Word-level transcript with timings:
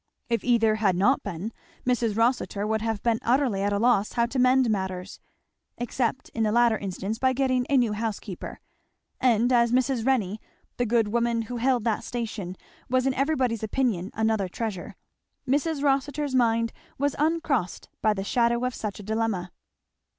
If 0.29 0.43
either 0.43 0.77
had 0.77 0.95
not 0.95 1.21
been, 1.21 1.53
Mrs. 1.85 2.17
Rossitur 2.17 2.65
would 2.65 2.81
have 2.81 3.03
been 3.03 3.19
utterly 3.21 3.61
at 3.61 3.71
a 3.71 3.77
loss 3.77 4.13
how 4.13 4.25
to 4.25 4.39
mend 4.39 4.67
matters, 4.67 5.19
except 5.77 6.29
in 6.29 6.41
the 6.41 6.51
latter 6.51 6.75
instance 6.79 7.19
by 7.19 7.33
getting 7.33 7.67
a 7.69 7.77
new 7.77 7.93
housekeeper; 7.93 8.61
and 9.19 9.53
as 9.53 9.71
Mrs. 9.71 10.03
Renney, 10.03 10.39
the 10.77 10.87
good 10.87 11.09
woman 11.09 11.43
who 11.43 11.57
held 11.57 11.83
that 11.83 12.03
station, 12.03 12.55
was 12.89 13.05
in 13.05 13.13
everybody's 13.13 13.61
opinion 13.61 14.09
another 14.15 14.49
treasure, 14.49 14.95
Mrs. 15.47 15.83
Rossitur's 15.83 16.33
mind 16.33 16.73
was 16.97 17.15
uncrossed 17.19 17.87
by 18.01 18.15
the 18.15 18.23
shadow 18.23 18.65
of 18.65 18.73
such 18.73 18.99
a 18.99 19.03
dilemma. 19.03 19.51